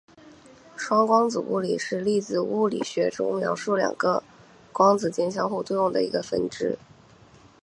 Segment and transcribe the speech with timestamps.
[0.75, 4.23] 双光子物理是粒子物理学中描述两个
[4.73, 6.79] 光子间相互作用的一个分支。